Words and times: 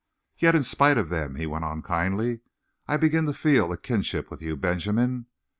Yet, 0.35 0.55
in 0.55 0.63
spite 0.63 0.97
of 0.97 1.09
them," 1.09 1.35
he 1.35 1.45
went 1.45 1.63
on 1.63 1.83
kindly, 1.83 2.39
"I 2.87 2.97
begin 2.97 3.27
to 3.27 3.33
feel 3.33 3.71
a 3.71 3.77
kinship 3.77 4.31
with 4.31 4.41
you, 4.41 4.55
Benjamin. 4.57 5.27